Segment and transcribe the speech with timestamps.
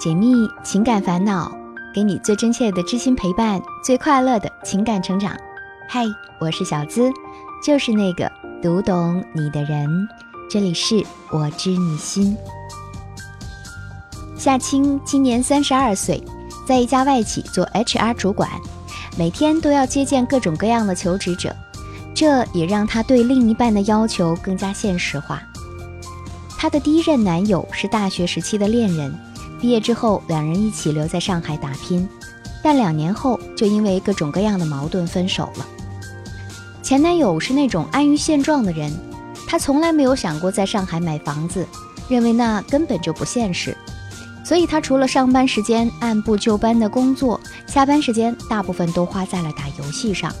[0.00, 1.52] 解密情感烦恼，
[1.94, 5.36] 给你最真切的知心陪伴，最快乐的情感成长。
[5.86, 6.06] 嗨，
[6.40, 7.10] 我是小资，
[7.62, 8.32] 就是那个
[8.62, 9.86] 读懂你的人。
[10.48, 12.34] 这里是我知你心。
[14.34, 16.24] 夏青今年三十二岁，
[16.66, 18.48] 在一家外企做 HR 主管，
[19.18, 21.54] 每天都要接见各种各样的求职者，
[22.14, 25.42] 这也让她对另一半的要求更加现实化。
[26.56, 29.14] 她的第一任男友是大学时期的恋人。
[29.60, 32.08] 毕业之后，两人一起留在上海打拼，
[32.62, 35.66] 但两年后就因为各种各样的矛盾分手了。
[36.82, 38.90] 前男友是那种安于现状的人，
[39.46, 41.66] 他从来没有想过在上海买房子，
[42.08, 43.76] 认为那根本就不现实。
[44.42, 50.34] 所以他除了上班时间按部就班的工作，下班时间大部分都花在了打游戏上。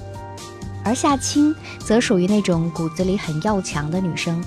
[0.82, 4.42] 而夏青则属于那种骨子里很要强的女生，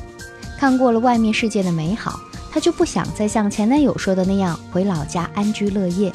[0.58, 2.20] 看过了外面世界的美好。
[2.54, 6.12] 她就不想再像前男友说的那样回老家安居乐业，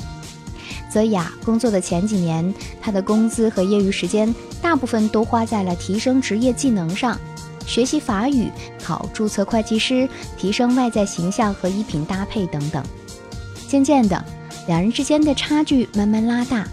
[0.88, 7.18] 所以啊，工作的前几年，她的工资和业余时间大部分都花在了提升职业技能上，
[7.66, 12.80] 学习法语、考注册会计师、提升外在形象和衣品搭配等等。
[13.66, 14.24] 渐渐的，
[14.68, 16.64] 两人之间的差距慢慢拉大，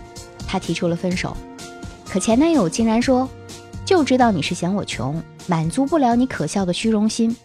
[0.45, 1.35] 她提出了分手，
[2.07, 3.27] 可前男友竟然说
[3.83, 7.35] ：“就知道你是嫌我穷，满足不了你可笑的虚荣心。”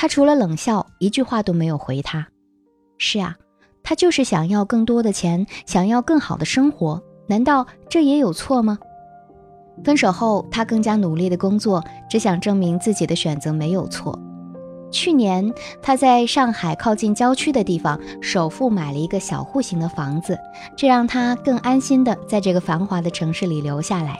[0.00, 2.24] 他除了冷笑，一句话都没有回他。
[2.98, 3.34] 是啊，
[3.82, 8.78] 他就是想要更多的钱，想要更好的生活，难道这也有错吗？
[9.82, 14.16] 分手后，他更加努力的工作，只想证明自己的选择没有错。
[14.92, 20.38] 去年，他在上海靠近郊区的地方首付买了一个小户型的房子，
[20.76, 24.16] 这让他更安心的在这个繁华的城市里留下来。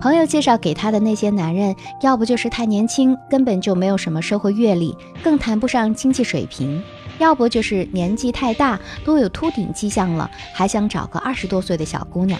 [0.00, 6.80] 朋友介绍给他的那些男人，要不就是太年轻，根本就没有什么社会阅历，更谈不上经济水平；
[7.18, 12.36] 要不就是年纪太大，都有秃顶迹象了，还想找个二十多岁的小姑娘；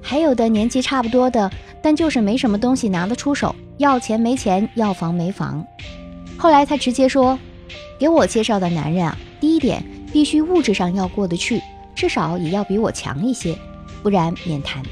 [0.00, 1.50] 还有的年纪差不多的，
[1.82, 5.66] 但就是没什么东西拿得出手，要钱没钱，要房没房。
[6.36, 7.36] 后来他直接说
[7.98, 9.82] ：“给我介绍的男人啊，第一点
[10.12, 11.60] 必须物质上要过得去，
[11.94, 13.56] 至少也要比我强一些，
[14.02, 14.82] 不然免谈。”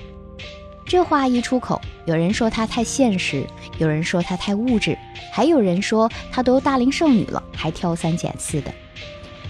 [0.86, 3.46] 这话一出口，有人说他太现实，
[3.78, 4.96] 有人说他太物质，
[5.32, 8.72] 还有人说他都大龄剩女了还挑三拣四的。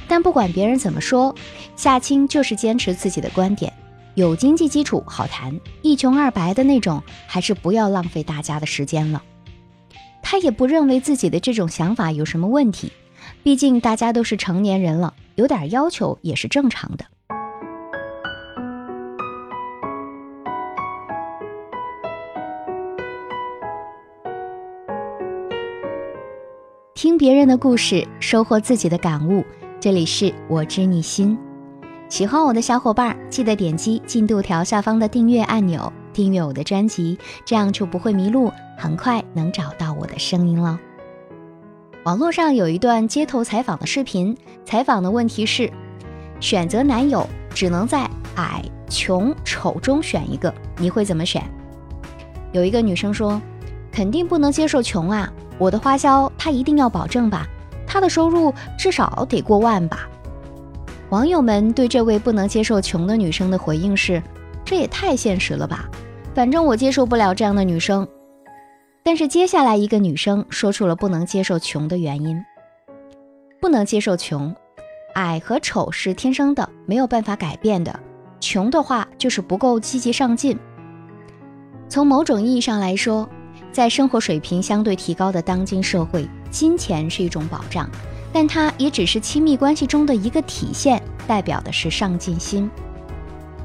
[0.06, 1.34] 但不管别人怎么说，
[1.76, 3.72] 夏青就是坚持自己的观点：
[4.14, 9.22] 有经济基础好谈，一穷二白的那种，还是不要浪费大家的时间了。
[10.22, 12.92] 他也不认为自己的这种想法有什么问题，
[13.42, 17.04] 毕竟大家都是成年人了，有点要求也是正常的。
[27.04, 29.44] 听别人的故事，收获自己的感悟。
[29.78, 31.36] 这里是我知你心。
[32.08, 40.80] 喜欢我的小伙伴，记得点击进度条下方的订阅按钮，订阅我的专辑，这样就不会迷路，很快能找到我的声音了。
[42.04, 44.34] 网络上有一段街头采访的视频，
[44.64, 45.70] 采访的问题是：
[46.40, 51.44] 选择男友只能在矮、穷、丑中选一个，你会怎么选？
[52.52, 53.38] 有一个女生说
[53.92, 57.46] ：“肯定不能接受穷啊。”我的花销他一定要保证吧，
[57.86, 60.08] 他的收入至少得过万吧。
[61.10, 64.20] 网友们对这位不能接受穷的女生的回应是：
[64.64, 65.88] 这也太现实了吧，
[66.34, 68.06] 反正我接受不了这样的女生。
[69.04, 72.42] 但是接下来一个女生说出了不能接受穷的原因：
[73.60, 74.52] 不能接受穷，
[75.14, 78.00] 矮和丑是天生的，没有办法改变的。
[78.40, 80.58] 穷的话就是不够积极上进。
[81.88, 83.28] 从某种意义上来说。
[83.74, 87.90] 在生活水平相对提高的当今社会，金钱是一种保障，
[88.32, 92.70] 但它也只是亲密关系中的一个体现，代表的是上进心。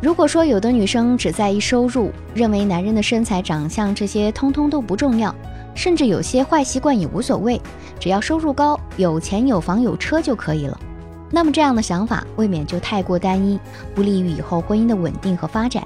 [0.01, 5.33] 如果说有的女生只在意收入，认为男人的身材、长相这些通通都不重要，
[5.75, 7.61] 甚至有些坏习惯也无所谓，
[7.99, 10.75] 只要收入高、有钱、有房、有车就可以了，
[11.29, 13.59] 那么这样的想法未免就太过单一，
[13.93, 15.83] 不利于以后婚姻的稳定和发展。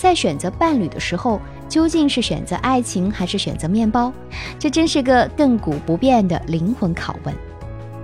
[0.00, 1.38] 在选择伴侣的时候。
[1.68, 4.12] 究竟是选择爱情还是选择面包？
[4.58, 7.32] 这真是个亘古不变的灵魂拷问。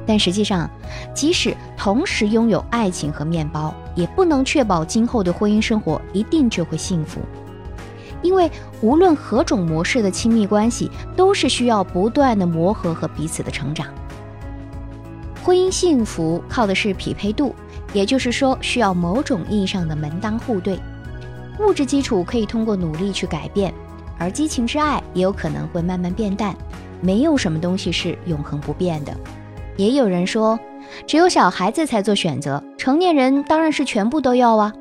[0.07, 0.71] 但实际上，
[1.13, 7.21] 即使同时拥有爱情和面包，也不能确保今后的婚姻生活一定就会幸福。
[8.23, 8.49] 因为
[8.81, 13.89] 无论何种模式的亲密关系，都是需要不断的磨合和彼此的成长。
[15.43, 17.53] 婚姻幸福靠的是匹配度，
[17.93, 20.79] 也就是说，需要某种意义上的门当户对。
[21.61, 23.73] 物质基础可以通过努力去改变，
[24.19, 26.55] 而激情之爱也有可能会慢慢变淡。
[27.01, 29.15] 没有什么东西是永恒不变的。
[29.77, 30.59] 也有人说，
[31.07, 34.73] 只有小孩子才做选择，成年人当然是全部都要啊。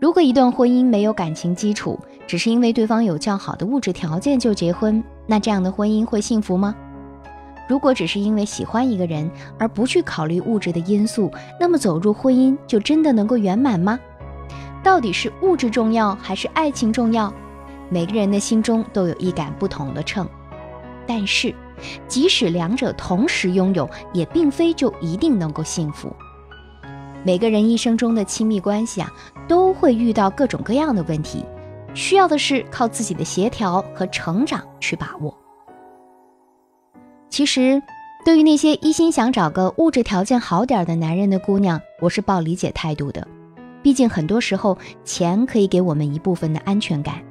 [0.00, 6.74] 如果一段婚姻没有感情基础，只是因为对方有较好的物质条件就结婚，那这样的婚姻会幸福吗？
[7.68, 9.28] 如果只是因为喜欢一个人
[9.58, 13.98] 而不去考虑物质的因素，那么走入婚姻就真的能够圆满吗？
[14.86, 17.34] 到底是物质重要还是爱情重要？
[17.90, 20.24] 每个人的心中都有一杆不同的秤。
[21.04, 21.52] 但是，
[22.06, 26.14] 即使两者同时拥有，也并非就一定能够幸福。
[27.24, 29.12] 每个人一生中的亲密关系啊，
[29.48, 31.44] 都会遇到各种各样的问题，
[31.92, 35.36] 需要的是靠自己的协调和成长去把握。
[37.28, 37.82] 其实，
[38.24, 43.26] 对于那些一心想找个物质条件好点的男人的姑娘，我是抱理解态度的。
[43.86, 47.22] 毕竟很多时候，钱可以给我们一部分的安全感。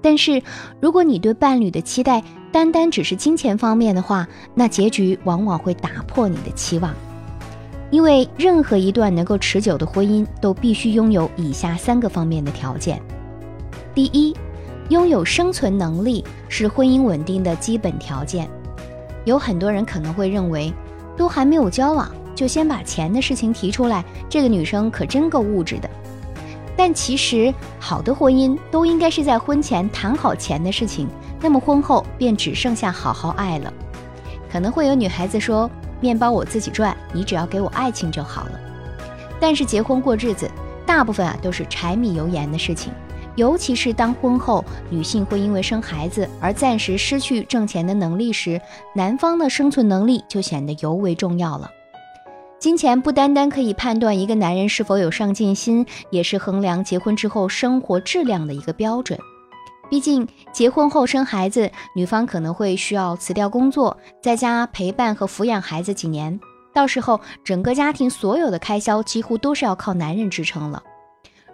[0.00, 0.42] 但是，
[0.80, 2.20] 如果你对伴侣的期待
[2.50, 6.92] 单单只是金钱方面的话，那结局往往会打破你的期望。
[7.92, 13.00] 因为任何一段能够持久的婚姻都必须拥有以下三个方面的条件：
[13.94, 14.36] 第一，
[14.88, 18.50] 拥有生存能力是婚姻稳定的基本条件。
[19.24, 20.72] 有很多人可能会认为，
[21.16, 22.10] 都还没有交往
[22.42, 25.88] 就先把钱的事情提出来，这个女生可真够物质的。
[26.76, 31.06] 但其实，好的婚姻都应该是在婚前谈好钱的事情，
[31.40, 33.72] 那么婚后便只剩下好好爱了。
[34.50, 35.70] 可能会有女孩子说。
[36.00, 38.60] 面包我自己赚，你只要给我爱情就好了。
[39.38, 40.50] 但是结婚过日子，
[40.84, 42.92] 大部分啊都是柴米油盐的事情。
[43.36, 48.60] 尤其是当婚后女性会因为生孩子而暂时失去挣钱的能力时，
[48.96, 51.70] 男方的生存能力就显得尤为重要了。
[52.62, 59.18] 金钱不单单可以判断一个男人是否有上进心，也是衡量结婚之后生活质量的一个标准。
[59.90, 66.38] 毕竟结婚后生孩子，女方可能会需要辞掉工作，在家陪伴和抚养孩子几年。
[66.72, 70.80] 到时候，整个家庭所有的开销几乎都是要靠男人支撑了。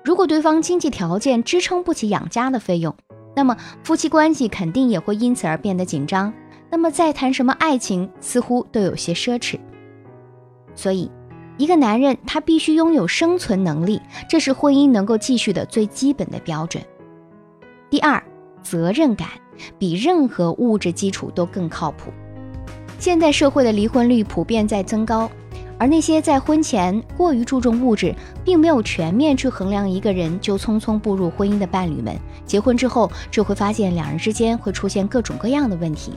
[0.05, 2.95] 如果对方经济条件支撑不起养家的费用，
[3.35, 6.31] 那么夫妻关系肯定也会因此而变得紧张。
[6.69, 9.59] 那么再谈什么爱情，似乎都有些奢侈。
[10.79, 11.11] 所以，
[11.57, 16.81] 一个男人他必须拥有生存能力，这是婚姻能够继续的最基本的标准。
[17.91, 18.23] 第二，
[18.63, 19.27] 责任感
[19.77, 22.13] 比任何物质基础都更靠谱。
[23.01, 25.29] 现在社会的离婚率普遍在增高，
[25.81, 28.15] 而那些在婚前过于注重物质，
[28.45, 32.17] 并没有全面去衡量一个人就匆匆步入婚姻的伴侣们，
[32.47, 36.13] 结婚之后就会发现两人之间会出现各种各样的问题，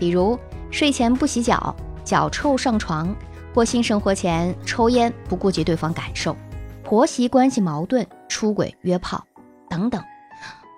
[0.00, 0.36] 比如
[0.72, 1.72] 睡前不洗脚、
[2.04, 3.14] 脚臭上床，
[3.52, 6.36] 过性生活前抽烟不顾及对方感受，
[6.84, 9.24] 婆媳关系矛盾、出轨、约炮
[9.68, 10.02] 等等。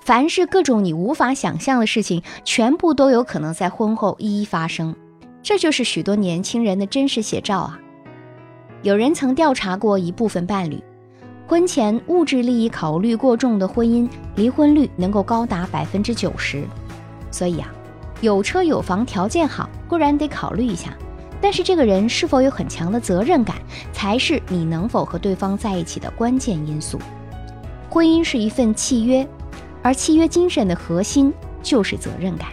[0.04, 4.94] 凡是各种你无法想象的事情，全部都有可能在婚后一一发生。
[5.42, 7.78] 这就是许多年轻人的真实写照啊！
[8.82, 10.82] 有人曾调查过一部分伴侣，
[11.46, 16.64] 婚前物质利益考虑过重的婚姻，离婚率能够高达百分之九十。
[17.30, 17.72] 所以啊，
[18.20, 20.96] 有车有房条件好固然得考虑一下，
[21.42, 23.56] 但是这个人是否有很强的责任感，
[23.92, 26.98] 才是你能否和对方在一起的关键因素。
[27.90, 29.28] 婚姻是一份契约。
[29.84, 32.50] 而契约精神的核心就是责任感。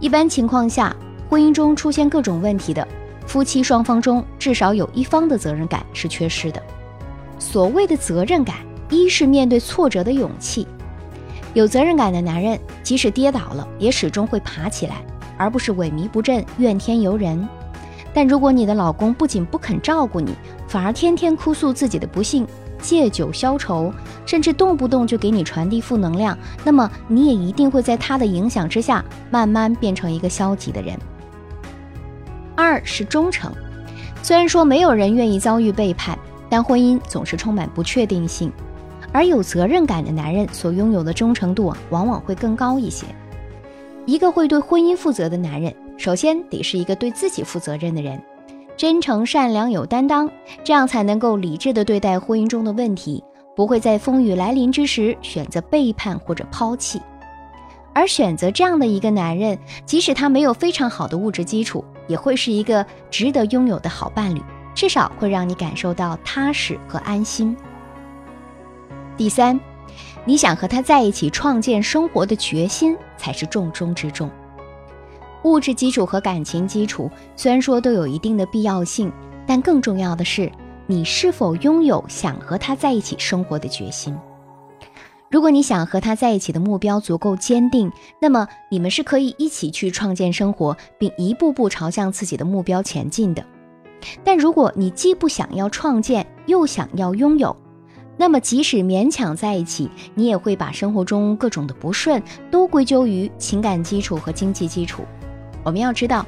[0.00, 0.96] 一般情况下，
[1.28, 2.88] 婚姻中出现各种问题的
[3.26, 6.62] 夫妻双方中，至少有一方的责任感是缺失的。
[7.38, 8.56] 所谓的责任感，
[8.88, 10.66] 一是面对挫折的勇气。
[11.52, 15.04] 有责任感的男人，即使跌倒了，也始终会爬起来，
[15.36, 17.46] 而不是萎靡不振、怨天尤人。
[18.16, 20.34] 但如果你的老公不仅不肯照顾你，
[20.66, 22.46] 反而天天哭诉自己的不幸，
[22.80, 23.92] 借酒消愁，
[24.24, 30.98] 甚至动不动就给你传递负能量，那么你也一定会在他的影响之下，慢慢变成一个消极的人。
[32.54, 33.52] 二是忠诚，
[34.22, 36.18] 虽然说没有人愿意遭遇背叛，
[36.48, 38.50] 但婚姻总是充满不确定性，
[39.12, 43.04] 而有责任感的男人所拥有的忠诚度往往会更高一些。
[44.06, 48.22] 一个会对婚姻负责的男人，首先得是一个对自己负责任的人。
[48.76, 50.30] 真诚、善良、有担当，
[50.62, 53.24] 这样才能够理智的对待婚姻中的问题，
[53.54, 57.00] 不会在风雨来临之时选择背叛或者抛弃。
[57.94, 64.42] 而选择这样的一个男人，即使他没有非常好的物质基础，也会是一个值得拥有的好伴侣，
[64.74, 67.56] 至少会让你感受到踏实和安心。
[69.16, 69.58] 第三，
[70.26, 74.30] 你想和他在一起创建生活的决心才是重中之重。
[75.46, 79.12] 物质基础和感情基础虽然说都有一定的必要性，
[79.46, 80.50] 但更重要的是
[80.88, 84.16] 你是否拥有想和他在一起生活的决心。
[85.30, 93.44] 如果你想和他在一起的目标足够坚定，那么你们是可以一起去创建生活，并一步步朝向自己的目标前进的。
[94.24, 97.56] 但如果你既不想要创建，又想要拥有，
[98.16, 105.04] 那么即使勉强在一起，你也会把生活中各种的不顺都归咎于情感基础和经济基础。
[105.66, 106.24] 我们要知道，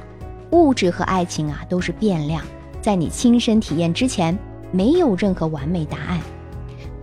[0.51, 2.43] 物质和爱情啊都是变量，
[2.81, 4.37] 在你亲身体验之前，
[4.69, 6.19] 没有任何完美答案。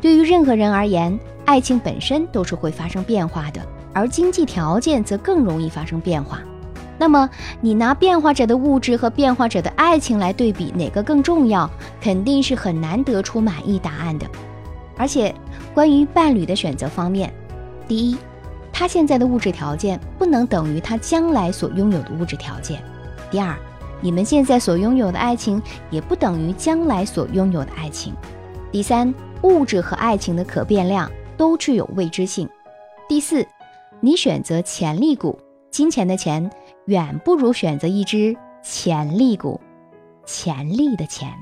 [0.03, 3.63] 对于任何人而言，爱情本身都是会发生变化的，
[3.95, 6.43] 而经济条件则更容易发生变化。
[6.99, 7.27] 那么，
[7.63, 11.71] 你拿变化者的物质和变化者的爱情来对比，哪个更重要？
[12.03, 14.27] 肯定是很难得出满意答案的。
[14.99, 15.35] 而且，
[15.73, 17.33] 关于伴侣的选择方面，
[17.89, 18.19] 第一，
[18.79, 22.77] 他现在的物质条件不能等于他将来所拥有的物质条件；
[23.31, 23.57] 第二，
[24.03, 28.13] 你们现在所拥有的爱情也不等于将来所拥有的爱情；
[28.71, 32.47] 第三，物质和爱情的可变量都具有未知性；
[33.09, 33.47] 第四，
[33.99, 35.39] 你选择潜力股，
[35.71, 36.51] 金钱的钱。
[36.85, 39.59] 远不如选择一只潜力股，
[40.27, 41.33] 潜力的钱。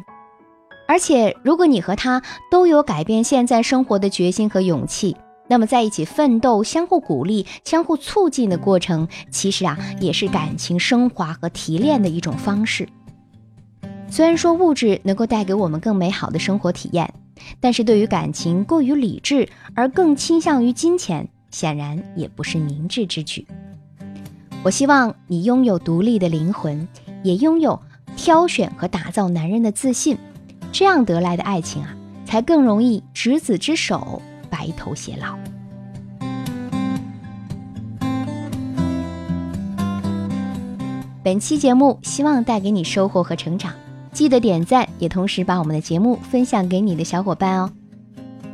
[0.86, 12.88] 而且，如果你和他都有改变现在生活的决心和勇气，那么在一起奋斗、相互鼓励、相互促进的过程，其实啊，也是感情升华和提炼的一种方式。
[14.08, 17.12] 虽然说物质能够带给我们更美好的生活体验，
[17.60, 23.46] 但是对于感情过于理智而更倾向于金钱，显然也不是明智之举。
[24.62, 26.88] 我希望你拥有独立的灵魂，
[27.22, 27.78] 也拥有
[28.16, 30.16] 挑选和打造男人的自信，
[30.72, 34.22] 这样得来的爱情啊，才更容易执子之手，
[34.64, 35.36] 白头偕老。
[41.22, 43.74] 本期节目希望带给你收获和成长，
[44.12, 47.70] 记得点赞，也同时把我们的节目分享给你的小伙伴哦。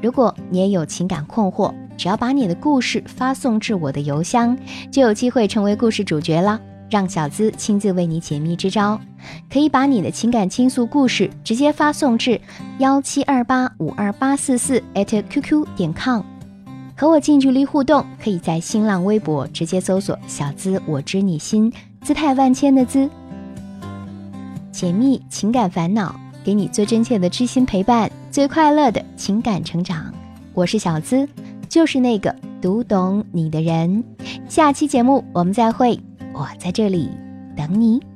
[0.03, 4.57] 如果你也有情感困惑，只要把你的故事发送至我的邮箱，
[4.91, 6.61] 就有机会成为故事主角了。
[6.91, 9.01] 让小资亲自为你解密支招，
[9.51, 12.41] 可以把你的情感倾诉故事直接发送至
[12.79, 16.23] 幺七二八五二八四四 @QQ 点 com，
[16.97, 23.09] 和我近距离互动，可以在新浪微博直接搜索“小资我知你心”，姿态万千的资，
[24.73, 30.13] 解密情感烦恼，给你最真切的知心陪伴，最快乐的情感成长。
[30.53, 31.29] 我是小资。
[31.69, 34.03] 就是那个读懂你的人。
[34.49, 36.01] 下期节目我们再会，
[36.41, 37.11] 我在这里
[37.55, 38.10] 等你。